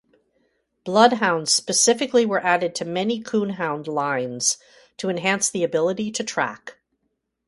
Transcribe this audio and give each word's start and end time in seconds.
Bloodhounds 0.83 1.51
specifically 1.51 2.25
were 2.25 2.43
added 2.43 2.73
to 2.73 2.85
many 2.85 3.21
coonhound 3.21 3.85
lines 3.85 4.57
to 4.97 5.09
enhance 5.09 5.47
the 5.51 5.63
ability 5.63 6.09
to 6.13 6.23
track. 6.23 6.79